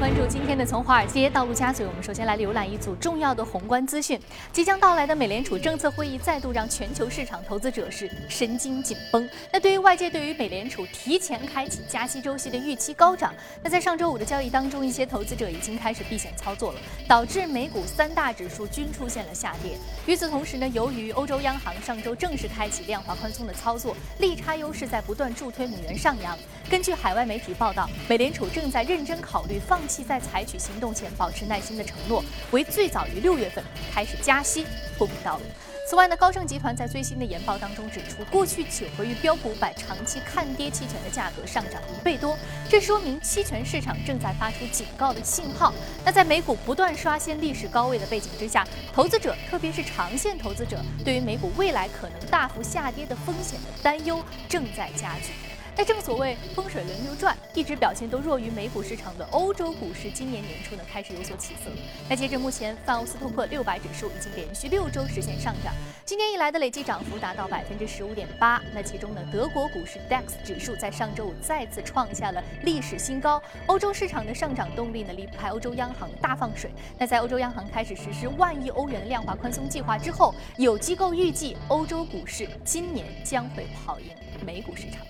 [0.00, 1.84] 关注今天的从华尔街到陆家嘴。
[1.84, 4.18] 我们首先来浏览一组重要的宏观资讯。
[4.50, 9.28] 即将到来的美联储政策会议再度让全球市场投资者是神经紧绷。
[9.52, 19.76] 那对于外界对于美联储提前开启加息周期的预期高涨，那在上周五的交易当中，一些投资者已经开始避险操作了，导致美股三大指数均出现了下跌。
[20.06, 26.34] 与此同时呢，由于欧洲央行上周正式开启量化宽松的操作，利差优势在不断助推美元上扬。
[26.70, 34.64] 根据海外媒体报道，美联储正在认真考虑放弃在采取行动前保持耐心的承诺，为最早于六月份开始加息
[34.96, 35.42] 铺平道路。
[35.88, 45.74] 此外呢，高盛集团在最新的研报当中指出，过去九个月标普五百长期看跌期权的价格上涨一倍多，这说明期权市场正在发出警告的信号。
[46.04, 55.49] 那在美股不断刷新历史高位的背景之下，投资者特别是长线投资者对于美股未来可能大幅下跌的风险的担忧正在加剧。
[55.80, 61.70] 那正所谓风水轮流转，一直表现都弱于美股市场的欧洲股市，今年年初呢开始有所起色。
[62.06, 65.72] 那截至目前，泛欧斯突破六百指数已经连续六周实现上涨，
[66.04, 68.60] 今年以来的累计涨幅达到百分之十五点八。
[68.74, 73.42] 那其中呢，德国股市 DAX 指数在上周五再次创下了历史新高。
[73.64, 76.70] 欧洲市场的上涨动力呢离不开欧洲央行大放水。
[76.98, 84.08] 那在欧洲央行开始实施万亿欧元的量化宽松计划之后，有机构预计欧洲股市今年将会跑赢
[84.44, 85.06] 美股市场。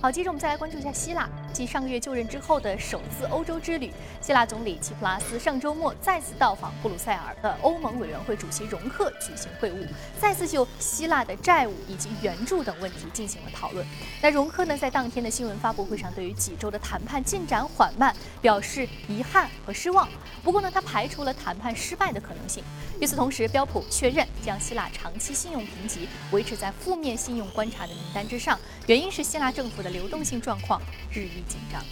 [0.00, 1.28] 好，接着我们再来关注一下希腊。
[1.52, 9.88] 继上个月就任之后的首次欧洲之旅，希腊总理齐普拉斯上周末再次到访布鲁塞尔的欧盟委员会主席容克举行会晤，
[10.20, 13.84] 再次就希腊的债务以及援助等问题进行了讨论。
[14.22, 20.08] 那容克呢，在当天的新闻发布会上，对于几周的谈判进展缓慢表示遗憾和失望。
[20.44, 22.62] 不过呢，他排除了谈判失败的可能性。
[23.00, 29.90] 与此同时，标普确认将希腊长期信用评级维持在负面信用观察的名单之上，原因是希腊政政府的。
[29.90, 30.80] 流动性状况
[31.12, 31.82] 日益紧张。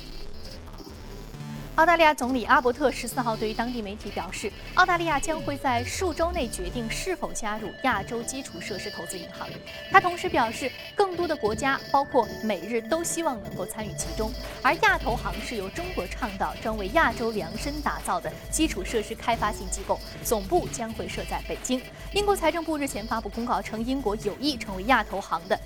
[1.74, 9.46] 澳大利亚总理阿伯特十四号对于当地媒体表示，澳大利亚将会在数周内决定是否加入亚洲基础设施投资银行。
[9.90, 14.32] 他同时表示，更多的国家，包括美日，都希望能够参与其中。
[14.62, 21.82] 而亚投行是由中国倡导、专为亚洲量身打造的基础设施开发性机构，总部将会设在北京。
[22.14, 25.60] 英国财政部日前发布公告称，英国有意成为亚投行的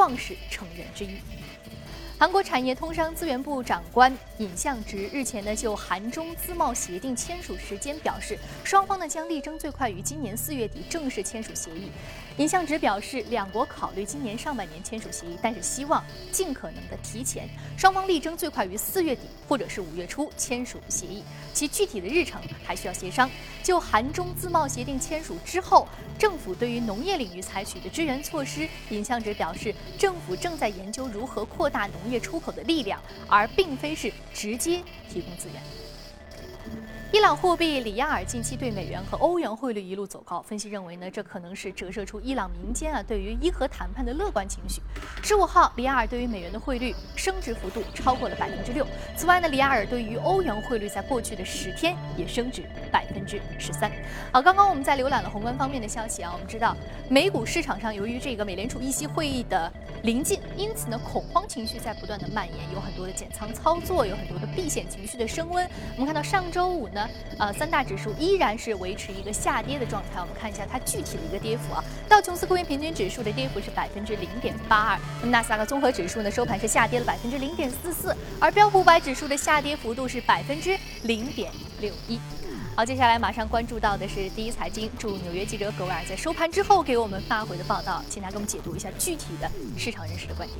[0.00, 1.10] 创始成员之一。
[2.18, 11.90] 韩国产业通商资源部长官尹相植日前呢就韩中自贸协定签署时间表示，双方呢将力争最快于今年四月底正式签署协议。
[12.40, 16.02] 尹相植表示，两国考虑今年上半年签署协议，但是希望
[16.32, 17.46] 尽可能的提前。
[17.76, 23.30] 双方力争最快于四月底或者是五月初签署协议，其具体的日程还需要协商。
[23.62, 25.86] 就韩中自贸协定签署之后，
[26.18, 32.10] 政府对于农业领域采取的支援措施，尹相植表示，政府正在研究如何扩大农。
[32.10, 35.62] 业出口的力量，而并非是直接提供资源。
[37.12, 44.80] 伊朗货币里亚尔近期对美元和欧元汇率一路走高，分析认为呢，这可能是折射出伊朗民间啊对于伊核谈判的乐观情绪。
[45.20, 48.86] 十五号，里亚尔对于美元的汇率升值幅度超过了百分之六。
[49.16, 52.62] 此外呢，里亚尔对于欧元汇率在过去的十天也升值
[52.92, 53.90] 百分之十三。
[54.32, 56.76] 好，刚刚我们在浏览了宏观方面的消息啊，我们知道
[57.08, 59.70] 美股市场上由于这个美联储议息会议的
[60.04, 65.68] 临近，因此呢恐慌情绪在不断的蔓延，有很多的减仓操作，有很多的避险情绪的升温。
[65.96, 66.99] 我们看到上周五呢。
[67.38, 70.20] 呃，三大指数依然是维持一个下跌的状态。
[70.20, 71.84] 我们看一下它具体的一个跌幅啊。
[72.08, 82.18] 道琼斯工业平均指数的跌幅是百分之零点八二，那么纳斯达克综合指数呢收盘是下跌了百分之零点四四，而标普五百指数的下跌幅度是百分之零点六一。
[82.76, 90.58] 好，接下来马上关注到的是第一财经驻纽约记者葛维尔在收盘之后给我们发回的报道，请他给我们解读一下具体的市场人士的观点。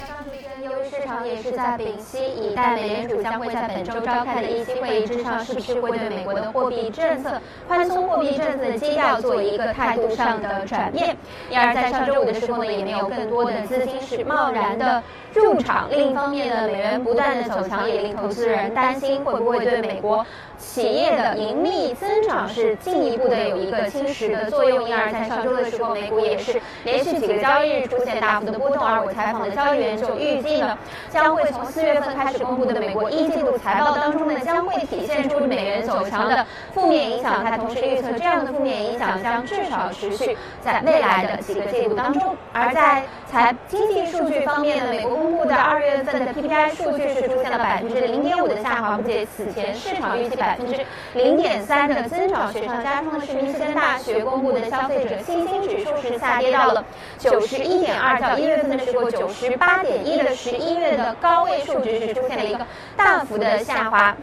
[0.00, 11.16] 上提升，由于市场也是在屏息以待美联储将会在本周召开的议息会议之上，是不是会对美国的货币政策、宽松货币政策的基调做一个态度上的转变。
[11.50, 15.02] 因而，在上周五的时候呢，也没有更多的资金是贸然的
[15.40, 15.88] 入场。
[15.90, 20.24] 另一方面呢，美元不断的走强，也令投资人担心会不会对美国
[20.58, 24.88] 企业的盈利增长是进一步的有一个侵蚀的作用。
[24.88, 28.84] 因而，在上周的时候，美股也是连续几个交易日出现大幅的波动。
[28.84, 29.94] 而我采访的交易员。
[29.94, 30.76] 就预计呢，
[31.08, 37.44] 将会从四月份开始公布的美国一季度财报当中呢，将会体现出美元走强的负面影响。
[37.44, 42.36] 它同时预测，这样的负面影响将至少持续在未来的几个季度当中。
[42.52, 43.04] 而在
[43.34, 52.52] 财经济数据方面呢，美国公布的二月份的 PPI 数据是出现了百分之零点五的下滑，不及此前市场预计百分之零点三的增长。
[52.52, 56.84] 雪上加霜的是，密歇根大学公布的消费者信心指数是下跌到了
[57.18, 62.64] 九十一点二，较一月份的时候九十八点一的十一月的高位数值是出现了一个
[62.96, 64.16] 大幅的下滑。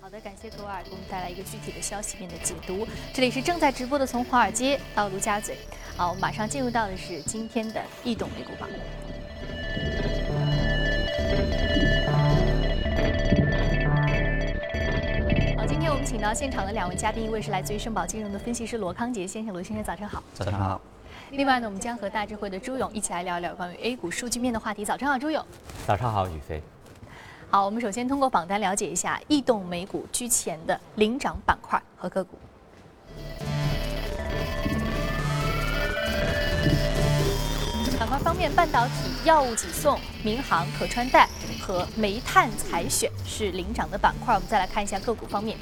[0.00, 2.88] 好的，感谢格尔给我们带来一个具体的消息面的解读。
[3.12, 5.54] 这里是正在直播的，从华尔街到陆家嘴。
[5.98, 8.68] 好，马上进入到的是今天的易动美股榜。
[15.56, 20.22] 好，今天我们请到现场的两位嘉宾，一位是来自于盛宝金融的分析师罗康杰先生，罗先生早上好。
[20.34, 20.80] 早上好。
[21.32, 24.84] 另外呢，我们将和大智慧的朱勇一起来聊一聊关于 A 股数据面的话题。
[24.84, 25.44] 早上好，朱勇。
[25.84, 26.62] 早上好，宇飞。
[27.50, 32.38] 好，我们首先通过榜单了解一下异动美股居前的领涨板块和个股。
[38.18, 38.92] 方面，半导体、
[39.24, 41.28] 药物、几送、民航、可穿戴
[41.60, 44.34] 和煤炭采选是领涨的板块。
[44.34, 45.56] 我们再来看一下个股方面，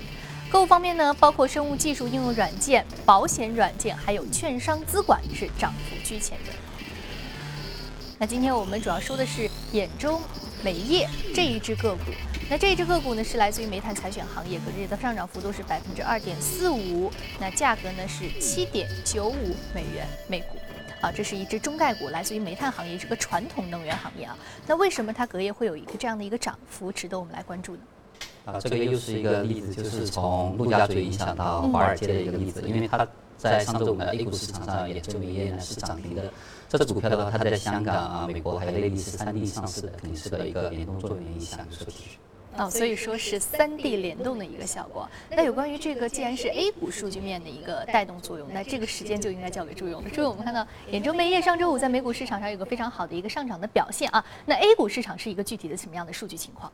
[0.50, 6.53] 个股方面呢，包括生物技术应用软件、保险软件，还有券商资管是涨幅居前的。
[8.19, 10.20] 那今天我们主要说的是兖州。
[10.64, 12.11] 煤业这一只个股，
[12.49, 20.59] 那这一只个股呢是来自于煤炭采选行业，隔日的上涨幅度是百分之二点四五，那价格呢是七点九五美元每股，
[21.06, 24.37] 啊，这是一只中概股，来自于煤炭行业，是个传统能源行业啊。
[24.67, 27.82] 那为什么它隔夜会有一个这样的一个涨幅，值得我们来关注呢？
[28.44, 33.06] 啊，这个又是一个例子，就是从陆家嘴影响到华尔街的一个例子，因为它
[33.37, 36.25] 在上周五的 A 股市场上，兖州煤业呢是涨停的。
[36.69, 42.19] 这只股票的话，它在香港啊、美国还有内地是三地上市的，肯定是个一个联动作用影响，所继续。
[42.58, 45.08] 哦，所以说是三地联动的一个效果。
[45.31, 50.08] 那有关于这个，既然是 A 股数据面的一个带动作用，那这个时间就应该交给朱勇了。
[50.11, 54.25] 朱勇，我们看到兖州煤业上周五在美股市场上有个非常好的一个上涨的表现啊。
[54.44, 56.73] 那 A 股市场是一个具体的什么样的数据情况？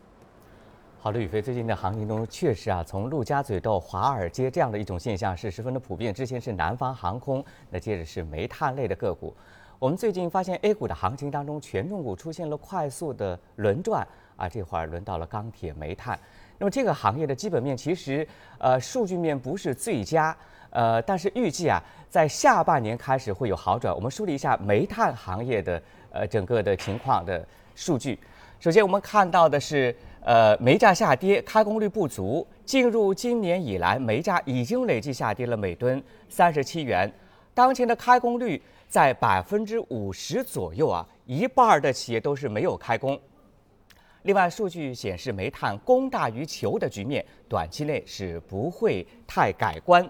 [1.01, 6.15] 好的，宇飞，最近的行情中确实啊，从陆家嘴到华尔街这样的一种现象是十分的普遍。
[6.15, 9.35] 之前是南方航空，那接着是煤炭类的个股。
[9.81, 14.07] 我们最近发现 A 股的行情当中，权重股出现了快速的轮转
[14.37, 16.19] 啊，这会儿轮到了钢铁、煤炭。
[16.59, 18.27] 那么这个行业的基本面其实
[18.59, 20.37] 呃数据面不是最佳，
[20.71, 23.95] 呃，但是预计啊在下半年开始会有好转。
[23.95, 25.83] 我们梳理一下煤炭行业的
[26.13, 27.45] 呃整个的情况的
[27.75, 28.19] 数据。
[28.61, 32.47] 首先我们看到的是呃煤价下跌，开工率不足。
[32.65, 37.13] 进入今年以来，煤价已经累计下跌了每吨三十七元。
[37.53, 38.61] 当前的开工率。
[38.93, 43.19] 在百分之五十左右啊，一半的企业都是没有开工。
[44.23, 50.09] 另外，数据显示煤炭供大于求的局面，短期内是不会太改观。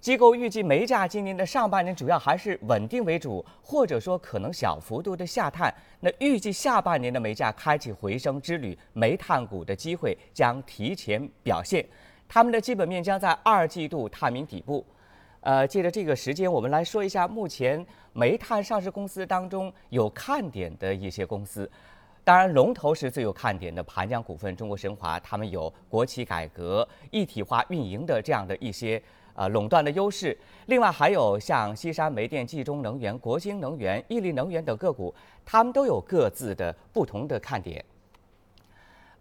[0.00, 5.72] 机构预计煤价今年的上半年主要还是稳定为主，或者说可能小幅度的下探。
[6.00, 11.86] 那预计下半年的煤价开启回升之旅，煤炭股的机会将提前表现，
[12.28, 14.84] 他们的基本面将在二季度探明底部。
[15.40, 21.68] 呃，借着这个时间，我们来说一下目前煤炭上市公司当中有看点的一些公司。
[22.24, 29.02] 当然，龙头是最有看点的盘江股份、中国神华，他们有国企改革、一体化运营的这样的一些
[29.34, 30.38] 呃垄断的优势。
[30.66, 35.12] 另外，还有像西山煤电、冀中能源、国兴能源、伊利能源等个股，
[35.44, 37.84] 他们都有各自的不同的看点。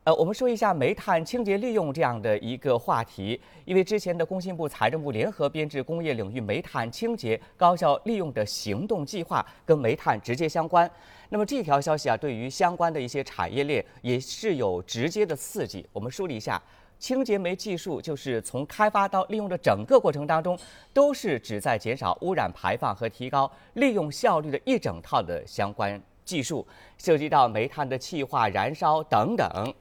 [0.03, 10.89] 呃，我们说一下煤炭清洁利用这样的一个话题，因为之前的工信部、财政部联合编制工业领域煤炭清洁高效利用的行动计划，跟煤炭直接相关。
[11.29, 15.85] 那么这条消息啊，对于相关的一些产业链也是有直接的刺激。
[15.93, 16.59] 我们梳理一下，
[16.97, 20.57] 清洁煤技术就是从开发到利用的整个过程当中，
[20.91, 26.65] 都是旨在减少污染排放和提高利用效率的一整套的相关技术，
[26.97, 29.71] 涉及到煤炭的气化、燃烧等等。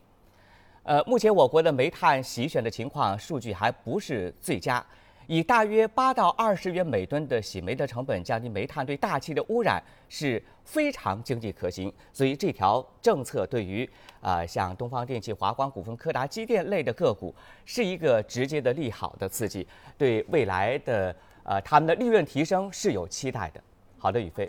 [0.83, 4.85] 呃，目前我国的煤炭洗选的情况数据还不是最佳，
[5.27, 13.89] 以大约八到二十元每吨的洗煤的成本降低煤炭对大气的污染是非常经济可行，所以这条政策对于
[14.23, 17.33] 啊像东方电气、华光股份、柯达机电类的个股
[17.67, 19.69] 是一个直接的利好的刺激，
[19.99, 23.63] 对未来的呃他们的利润提升是有期待的。
[23.99, 24.49] 好的，宇飞。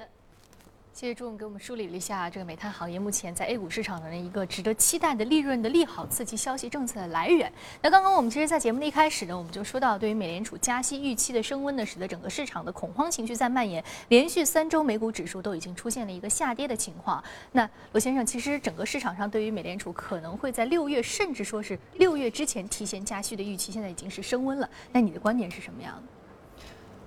[0.94, 7.52] 谢谢朱总给我们梳理了一下这个煤炭行业目前在 A 股市场的一个值得期待的利润的利好刺激消息政策的来源。
[7.82, 17.24] 那刚刚我们其实，在节目的一开始呢，我们就说到，对于美联储加息预期的升温呢，使得整个市场的恐慌情绪在蔓延，连续三周美股指数都已经出现了一个下跌的情况。
[17.54, 24.70] 那罗先生，其实整个市场上对于美联储可能会在六月，甚至说是六月之前提前加息的预期，现在已经是升温了。
[24.92, 26.21] 那你的观点是什么样的？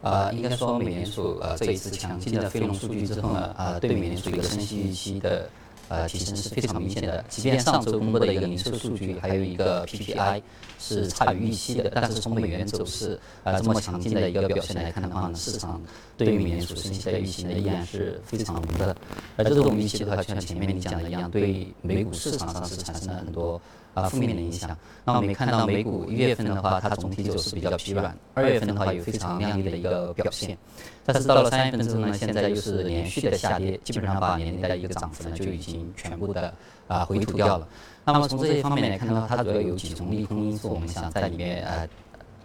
[0.05, 5.49] 呃，应该说美联储呃这一次强劲的非农数据之后呢，呃，对美联储一个升息预期的
[5.89, 7.25] 呃提升是非常明显的。
[7.31, 10.43] 即便上周公布的一个零售数据，还有一个 PPI
[10.79, 15.81] 是差于预期的，但是从美元走势呃这么强劲的一个表现来看的话呢，市场
[16.19, 18.95] 对于美联储升息的预期呢依然是非常浓的。
[19.37, 23.59] 而这种预期的话，就像前面你讲的一样，对美股市场上是产生了很多。
[23.95, 24.77] 啊，负面的影响。
[25.05, 30.59] 那我们看到美股一月份的话，它总体走势比较疲软；二月份的话，有非常亮丽的一个表现。
[31.05, 36.53] 但是到了三月份之后呢，现在又是连续的下跌，基本上把年内的一个涨幅呢就已经全部的
[36.89, 37.69] 啊回吐掉了。
[38.05, 41.89] 那么从这些方面来看的话，它主要有几种利空因素，我们想在里面呃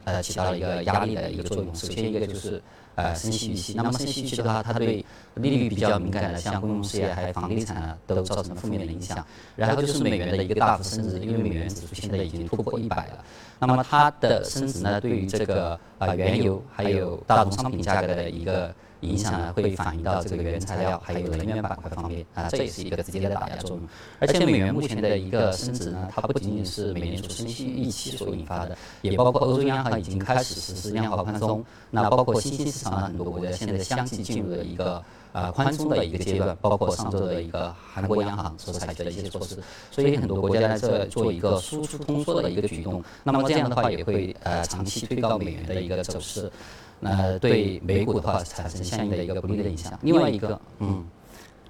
[0.03, 1.73] 呃起到了一个压力的一个作用。
[1.73, 2.61] 首先一个就是。
[3.01, 3.73] 呃，升息预期。
[3.75, 9.25] 那么升息预期的话，它对利率比较敏感的，像公用事业还有房地产啊，都造成了负面的影响。
[9.55, 13.23] 然后就是美元的一个大幅升值，因为美元指数现在已经突破一百了。
[13.59, 18.73] 那么它的升值呢，对于这个啊原油还有大宗商品价格的一个。
[19.01, 23.81] 影响呢会反映到这个原材料还有能源板块方面啊，这也是一个直接的打压作用。
[24.19, 31.63] 而且美元目前的一个升值呢，它不仅仅是美联储升息预期所引发的，也包括欧洲央行已经开始实施量化宽松。
[31.91, 35.01] 那包括新兴市场的很多国家现在相继进入了一个
[35.31, 39.57] 呃宽松的一个阶段，包括上周的一个韩国央行所采取的一些措施。
[39.89, 43.01] 所以很多国家在这做一个输出通缩的一个举动。
[43.23, 46.51] 那么这样的话也会呃长期推高美元的一个走势。
[46.99, 49.97] 那对美股的话产生相应的一个不利的影响。
[50.01, 51.05] 另外一个，嗯，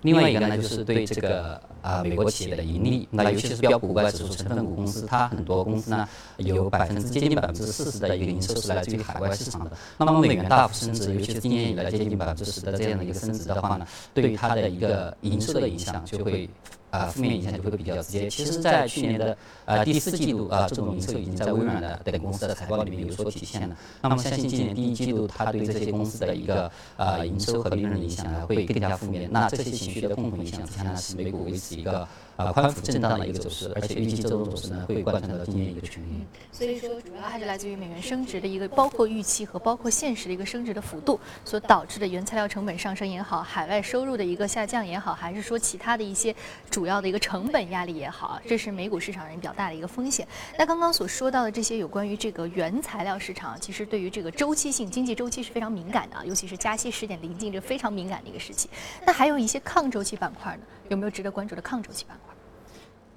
[0.01, 6.07] 另外一个呢，就是对这个啊美国企业的盈利，那尤其是标普五百指数成分股公司，它很多公司呢
[6.37, 9.71] 有百分之接近百分之四十的一个营收是来自于海外市场的。
[9.97, 16.49] 那么美元大幅升值，尤其是今年以来接近百分之十的这样的一个升值的话呢，对于它的一个营收的影响就会。
[16.91, 18.27] 啊，负面影响就会比较直接。
[18.27, 19.37] 其实，在去年的
[19.69, 23.77] 呃第四季度啊，这种营收已经在微软的等公司的财报里面有所体现了。
[24.01, 29.29] 那么，相信今年第一季度，它对这些公司的一个呃营收和利润的影响呢，会更加负面。
[29.31, 32.07] 那这些情绪的共同影响之下呢，使美股维持一个。
[32.39, 36.21] 啊，宽幅震荡的一个走势，而且预计这种走势呢会贯穿到今年一个全年。
[36.53, 46.33] 所以说，主要还是来自于美元升值的一个，包括预期和包括现实的一个升值的幅度所导致的原材料成本上升也好，海外收入的一个下降也好，还是说其他的一些
[46.69, 50.25] 主要的一个成本压力也好，这是美股市场人比较大的一个风险。
[50.57, 58.69] 那刚刚所说到的这些有关于这个原材料市场，其实对于这个周期性经济周期是非常敏感的，尤其是加息时点临近这非常敏感的一个时期。
[59.05, 62.33] 那还有一些抗周期板块呢，有没有值得关注的抗周期板块？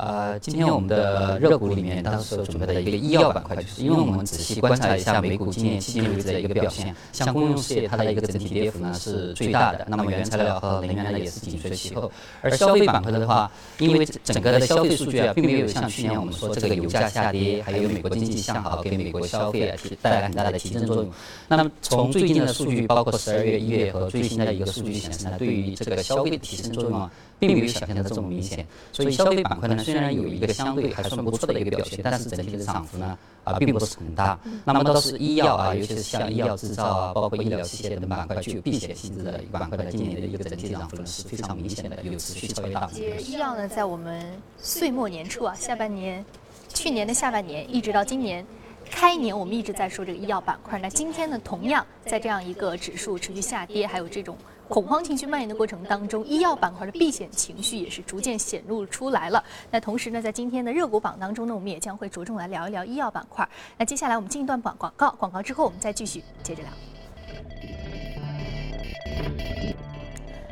[0.02, 12.10] 呃，今天我们的热股里面当时准备的一个医药板块，就是因为我们仔细观察一下美股今年迄今为止的一个表现，像公用事业它的一个整体跌幅呢是最大的，那么原材料和能源呢也是紧随其后。
[12.40, 21.08] 而消费板块的话，因为整个的消费数据啊，并没有像去年我们说这个油价下跌，还有美国经济向好给美国消费啊提带来很大的提振作用。
[21.46, 27.08] 那么从最近的数据，包括十二月、一月和最新的一个数据显示呢，对于这个消费的提升作用啊。
[27.42, 34.38] 并没有想象的这么明显，所以消费板块呢，虽然有一个相对还算不错的一个表现，但是整体的涨幅呢，啊，并不是很大。
[34.64, 42.98] 那么倒是医药啊，尤其是像医药制造啊，包括医疗器械等板块具有避险性质的板块呢，今年的一个整体涨幅呢是非常明显的，有持续超越大幅。
[42.98, 44.24] 医药呢，在我们
[44.56, 46.24] 岁末年初啊，下半年，
[46.72, 48.44] 去年的下半年一直到今年
[48.90, 50.78] 开年，我们一直在说这个医药板块。
[50.78, 54.36] 那今天呢，同样在这样一个指数持续下跌，还有这种。
[54.68, 59.44] 恐慌情绪蔓延的过程当中，医药板块的避险情绪也是逐渐显露出来了。
[59.70, 63.46] 那同时呢，在今天的热股榜当中呢，我们也将会着重来聊一聊医药板块。
[63.76, 66.72] 那接下来我们进一段广广告，广告之后我们再继续接着聊。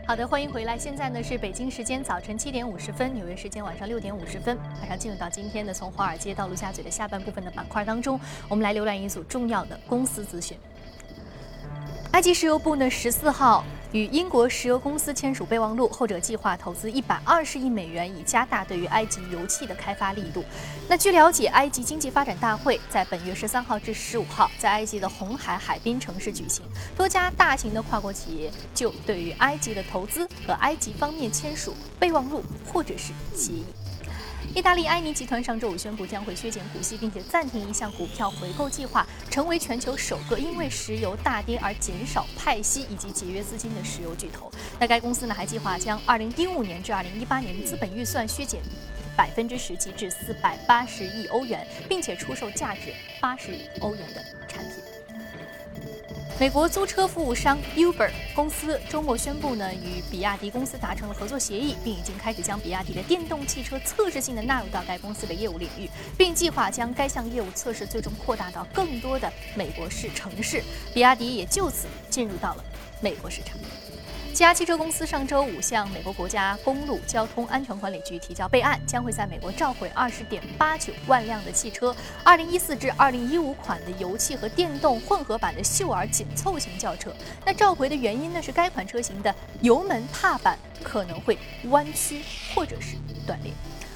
[0.07, 0.77] 好的，欢迎回来。
[0.77, 4.59] 现在呢是北京时间早晨七点五十分，纽约时间晚上六点五十分。
[4.83, 10.59] 马上进入到今天的从华尔街到陆家嘴的下半部分的板块当中，我们来浏览一组重要的公司资讯。
[12.11, 13.65] 埃及石油部呢十四号。
[13.93, 20.45] 与英国石油公司签署备忘录，后者计划投资一百二十亿美元，以加大对于埃及油气的开发力度。
[20.89, 26.65] 那据了解，埃及经济发展大会在本月十三号至十五号在埃及的红海海滨城市举行，
[26.97, 33.65] 多家大型的跨国企业就对于埃及的投资和埃及方面签署备忘录或者是协议。
[34.53, 44.51] 意大利埃尼集团上周五宣布将会削减股息，并且暂停一项股票回购计划，成为全球首个因为石油大跌而减少派息以及节约资金的石油巨头。
[44.81, 48.61] 那该公司呢还计划将2015年至2018年的资本预算削减
[49.17, 52.93] 百分之十七至480亿欧元，并且出售价值
[53.23, 54.90] 80亿欧元的产品。
[56.41, 70.65] 美国租车服务商 Uber 公司周末宣布呢，与比亚迪公司达成了合作协议，并已经开始将比亚迪的电动汽车测试性的纳入到该公司的业务领域，并计划将该项业务测试最终扩大到更多的美国市城市。
[70.95, 72.65] 比亚迪也就此进入到了
[73.03, 73.59] 美国市场。
[74.33, 81.95] 吉亚汽车公司上周五向美国国家公路交通安全管理局提交备案，将会在美国召回二十点八九万辆的汽车，
[82.25, 87.13] 二零一四至二零一五款的油气和电动混合版的秀尔紧凑型轿车。
[87.45, 88.41] 那召回的原因呢？
[88.41, 92.23] 是该款车型的油门踏板可能会弯曲
[92.55, 92.97] 或者是
[93.27, 93.53] 断裂。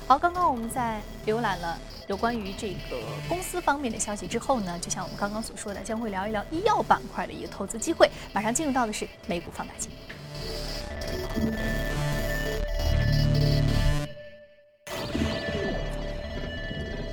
[0.07, 8.11] 好，刚刚我们在浏览了有关于这个公司方面的消息之后呢，就像我们刚刚所说的，将会聊一聊医药板块的一个投资机会。
[8.35, 9.91] 马上进入到的是美股放大镜。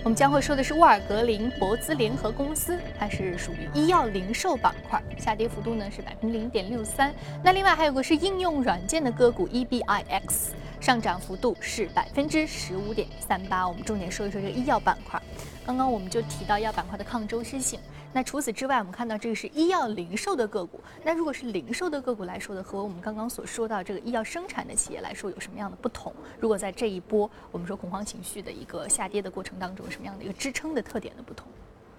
[0.04, 7.14] 我们将会说的是沃尔格林博兹联合公司，它是属于医药零售板块，下跌幅度呢是百分之零点六三。
[7.44, 10.52] 那另外还有个是应用软件的个股 EBIX。
[10.82, 13.68] 上涨幅度是百分之十五点三八。
[13.68, 15.22] 我们重点说一说这个医药板块。
[15.64, 17.80] 刚刚我们就提到医药板块的抗周期性。
[18.14, 20.80] 那除此之外，我们看到这个是医药零售的个股。
[21.04, 26.14] 那如果是零售的个股来说的，和我们刚刚所说到这个医药生产的企业来说，有什么样的不同？
[26.40, 31.48] 如果在这一波我们说恐慌情绪的一个下跌的过程当中，什么样的一个支撑的特点的不同？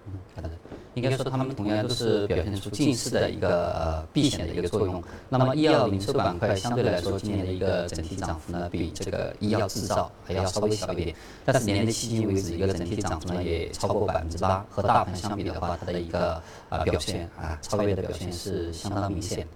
[0.07, 0.49] 嗯，好的。
[0.95, 5.03] 应该说，他们同样都是表现出近似的一个避险的一个作用。
[5.27, 11.15] 那么，医药零售板块相对来说，今年的一个整体涨幅呢，比这个医药制造还要稍微小一点。
[11.43, 14.63] 但是，年内迄今为止，一个整体涨幅呢，也超过百分之八。
[14.69, 19.47] 和大盘相比的话，它的一个呃表现啊，超越的表现是相当明显。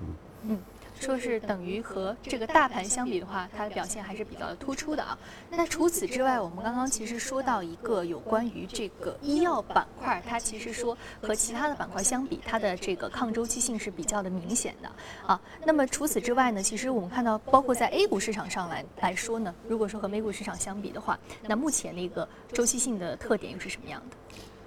[0.00, 0.06] 嗯
[0.48, 0.58] 嗯。
[1.00, 5.18] 说是等于和这个大盘相比的话，它的表现还是比较突出的啊。
[5.50, 14.92] 那除此之外，我们刚刚其实说到一个有关于这个医药板块，它其实说和其他的板块相比，它的这个抗周期性是比较的明显的
[15.26, 15.40] 啊。
[15.64, 24.16] 那么除此之外呢，其实我们看到，包括在 A 股市场上来来说呢，如果说和美股市场相比的话，那目前的一个周期性的特点又是什么样的？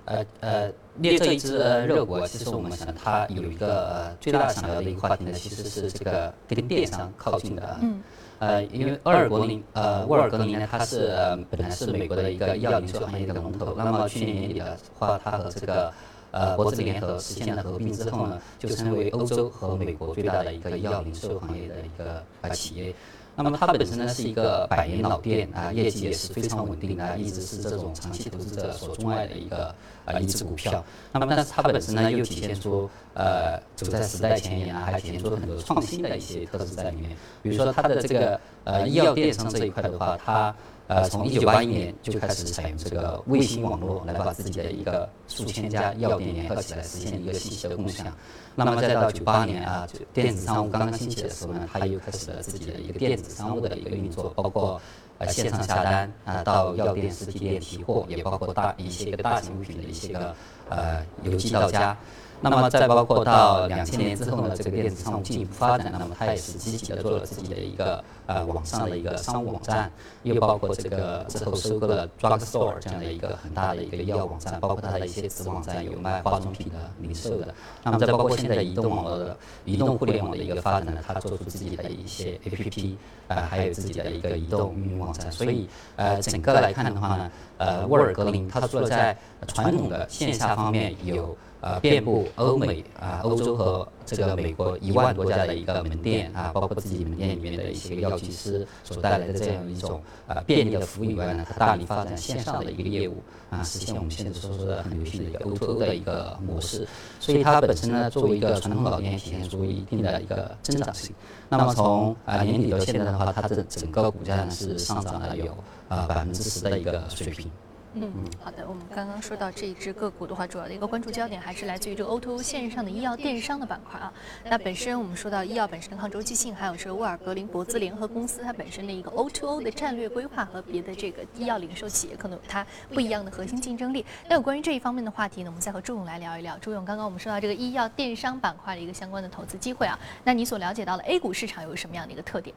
[0.06, 1.58] 呃呃，列这一支
[1.88, 7.78] 热股，其实我们想它有一个最大想要的一个话题呢，其实是这个跟电商靠近的。
[7.82, 8.02] 嗯。
[8.40, 11.16] 呃，因为沃尔格林呃沃尔格林呢，它是
[11.50, 13.74] 本来是美国的一个医药零售行业的龙头。
[13.78, 15.94] 那么去年年底的话，它和这个
[16.32, 22.94] 呃博智联合实现了合并之后呢，就成为欧洲和美国最大的一个医药零售行业的一个呃企业。
[23.36, 29.74] 那么它本身呢是一个百年老店啊，业绩也是非常稳定的，一直是这种长期投资者所钟爱的一个
[30.06, 30.84] 啊一只股票。
[31.12, 37.10] 那么但是它本身呢又体现出呃走在时代前沿啊，还体现出很多创新的一些特质在里面。
[37.42, 40.54] 比如说它的这个呃医药电商这一块的话，它。
[40.88, 48.06] 呃，从一九八一年就开始采用这个卫星网络来把自己的一个数千家药店联合起来，实现一个信息的共享。
[48.54, 54.80] 那么再到九八年啊，就电子商务刚刚兴起的时候呢，它又开始了自己的一个电子商务的一个运作，包括
[55.20, 60.36] 呃线上下单啊，到药店实体店提货，也包括大一些个大型物品的一些个
[60.70, 61.98] 呃邮寄到家。
[62.42, 69.92] 那么再包括到两千年之后呢，这个电子商务进一步发展，那么它也是积极的做了自己的一个呃网上的一个商务网站，
[70.24, 77.54] 又包括这个之后收购了 Drugstore 这样的一个很大的一个医药网站，包括它的一些子网站有卖化妆品的零售的。
[77.84, 82.96] 那么再包括现在移动网络的移动互联网的一个发展呢，它做出自己的一些 APP，
[83.28, 85.32] 呃，还有自己的一个移动运营网站。
[85.32, 91.36] 所以呃，整个来看的话呢，呃，沃尔格林它除了在传统的线下方面有。
[91.66, 106.88] 呃，遍布欧美啊、欧洲和这个美国一万多家的一个门店啊，包括自己门店里面的一些药剂师所带来的这样一种呃便利的服务以外呢，它大力发展线上的一个业务啊，实现我们现在所说的很流行的一个 O2O 的一个模式。
[107.20, 111.14] 所以它本身呢，作为一个传统老店，体现出一定的一个增长性。
[111.50, 115.56] 那么从啊年底到现在的话，它的整个股价呢是上涨了有
[115.88, 117.50] 啊百分之十的一个水平。
[117.96, 118.12] 嗯，
[118.44, 118.68] 好的。
[118.68, 124.12] 我们刚刚说到这一只个股的话，主要的一个关注焦点还是来自于这个 O2O 线上的医药电商的板块啊。
[124.44, 134.04] 那本身我们说到医药本身的抗周期性，还有这个沃尔格林博兹联合公司它本身的一个 O2O 的战略规划和别的这个医药零售企业可能有它不一样的核心竞争力。
[134.28, 136.58] 那有关于这一方面的话题呢，我们再和朱勇来聊一聊。
[136.58, 142.56] 朱勇，刚刚我们说到这个医药电商板块的一个相关的投资机会啊，那你所了解到的 A 股市场有什么样的一个特点？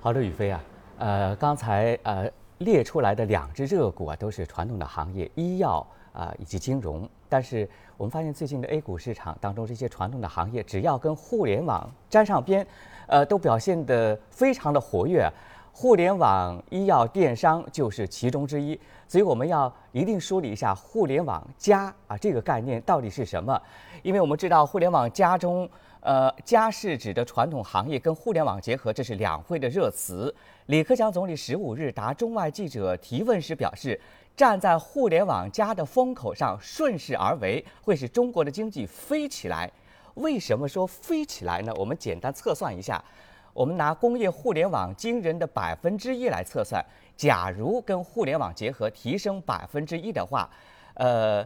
[0.00, 0.64] 好的，宇飞啊，
[0.96, 2.30] 呃，刚才呃。
[2.58, 7.08] 列出来的两只热股啊，都是传统的行业，医药啊以及金融。
[7.28, 12.66] 但是我们发现最近的 A 股市场当中，这些传统的行业只要跟互联网沾上边，
[13.06, 15.30] 呃，都表现得非常的活跃。
[15.72, 18.78] 互联网、医药、电商就是其中之一。
[19.06, 23.60] 所以我们要一定梳理一下“互联网加”啊这个概念到底是什么？
[24.02, 25.68] 因为我们知道“互联网加”中。
[26.06, 30.32] 呃，家是指的传统行业跟互联网结合，这是两会的热词。
[30.66, 34.00] 李克强总理十五日答中外记者提问时表示，
[34.36, 39.68] 站在互联网加的风口上顺势而为，会使中国的经济飞起来。
[40.14, 41.74] 为什么说飞起来呢？
[41.74, 43.04] 我们简单测算一下，
[43.52, 46.80] 我们拿工业互联网惊人的百分之一来测算，
[47.16, 50.48] 假如跟互联网结合提升百分之一的话，
[50.94, 51.44] 呃，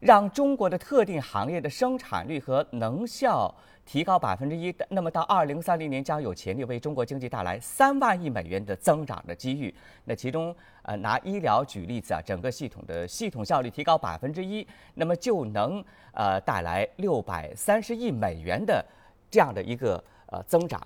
[0.00, 3.54] 让中国的特定行业的生产率和能效。
[3.86, 9.72] 提高百分之一，那么到二零三零年将有潜力为中国经济带来三万亿美元的增长的机遇。
[10.04, 18.84] 那其中，呃，拿医疗举例子啊，整个系统的系统效率提高百分之一，那么就能呃带来六百三十亿美元的
[19.30, 20.84] 这样的一个呃增长。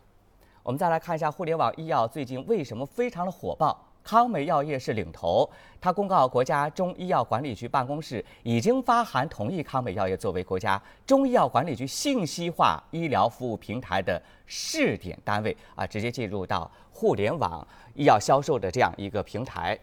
[0.62, 3.89] 我们再来看一下互联网医药最近为什么非常的火爆。
[4.02, 5.48] 康美药业是领头，
[5.80, 19.78] 他公告国家中医药管理局办公室已经发函同意康美药业作为国家中医药管理局信息化医疗服务平台的试点单位啊，直接进入到互联网医药销售的这样一个平台。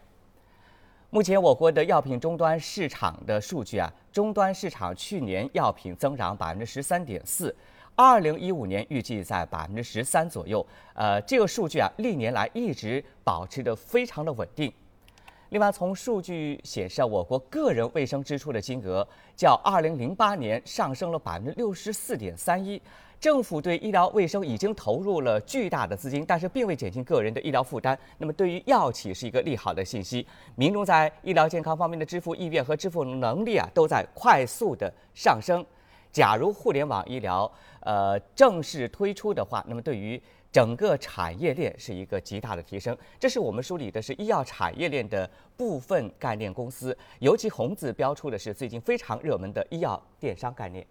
[1.10, 7.56] 目前我国的药品终端市场的数据啊，终端市场去年药品增长百分之十三点四。
[7.97, 14.71] 二零一五年预计在百分之十三左右，呃，这个数据啊，历年来一直保持着非常的稳定。
[15.49, 22.79] 另外，从数据显示啊，我国个人卫生支出的金额较二零零八年上升了百分之六十四点三一。
[23.19, 27.97] 政府对医疗卫生已经投入了巨大的资金，但是并未减轻个人的医疗负担。
[28.19, 35.65] 那么，对于药企是一个利好的信息，民众在医疗健康方面的支付意愿和支付能力啊，都在快速的上升。
[36.17, 37.51] 假如互联网医疗
[37.82, 40.19] 呃正式推出的话，那么对于
[40.51, 42.97] 整个产业链是一个极大的提升。
[43.19, 50.84] 这是我们梳理的是医药产业链的部分概念公司，尤其红字标出的是最近非常热门的医药电商概念。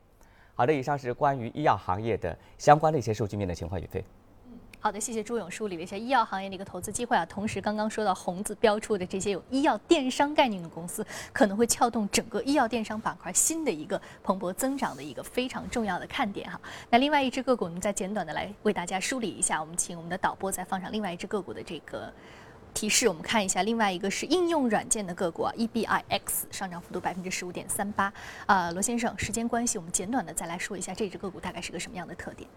[0.55, 4.05] 好的，以上是关于医药行业的相关的一些数据面的情况，宇飞。
[4.87, 7.27] 好的，谢谢朱勇梳理了一下医药行业的一个投资机会啊。
[7.27, 16.61] 同时，刚刚说到红字标出的这些有医药电商概念的公司，可能会撬动整个医药电商板块新的一个蓬勃增长的一个非常重要的看点哈。
[16.88, 19.61] 那另外一只个股，我们再简短的来为大家梳理一下。
[19.61, 22.12] 我们请我们的导播再放上另外一只个股的这个
[22.72, 26.20] 提示，我们看一下，另外一个是应用软件的个股啊，EBIX
[26.53, 28.12] 上涨幅度百分之十五点三八。
[28.46, 32.49] 啊，罗先生，时间关系，我们简短的再来说一下这只个股大概是个什么样的特点。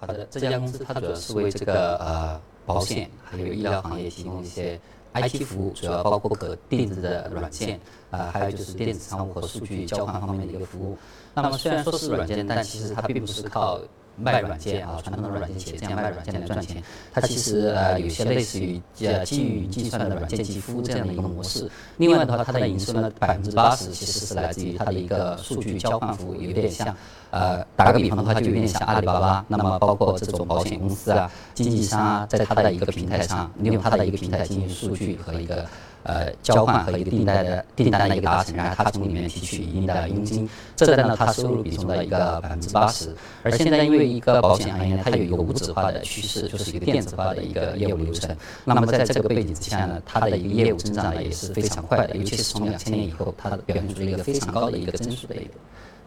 [0.00, 4.78] 好的，这家公司它主要是为这个呃保险还有医疗行业提供一些
[5.14, 7.80] IT 服务，主要包括可定制的软件，
[8.10, 10.96] 啊，还有就是电子商务和数据交换方面的一个服务。
[11.34, 13.80] 那么虽然说是软件，但其实它并不是靠。
[14.20, 21.70] 卖软件啊，传统的软件企业这样卖软件来赚钱，它其实呃有些类似于呃基于云计算的软件及服务这样的一个模式。
[21.98, 26.94] 另外的话，它的营收呢百分之八十其实是来自于它的一个数据交换服务，有点像
[27.30, 29.44] 呃打个比方的话，就有点像阿里巴巴。
[29.48, 35.66] 那么包括这种保险公司啊、经纪商啊，在它的一个平台上，利用它的一个平台进行数据和一个。
[36.08, 43.14] 呃，交换和一个订单的订单的一个达成，然后他从里面提取一定的佣金，这占到他收入比重的一个百分之八十。
[43.42, 48.34] 而现在因为一个保险行业它有一个无纸化的趋势，就是一个电子化的一个业务流程。
[48.64, 55.50] 那么在这个背景之下呢，它的一个业务增长呢也是非常快的，尤其是从两千年以后，它表现出了一个非常高的一个增速的一个。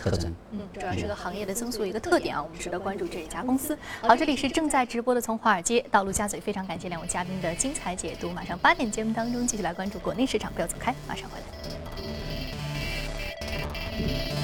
[0.02, 2.42] 特征，嗯，主要是个行业的增速一个特点啊。
[2.42, 3.78] 我们值得关注这一家公司。
[4.02, 6.40] 好，这里是正在直播的，从华尔街到陆家嘴。
[6.40, 8.32] 非常感谢两位嘉宾的精彩解读。
[8.32, 11.38] 马上八点节目当中继续来关注国内市场，不要走开，马上回
[14.36, 14.41] 来。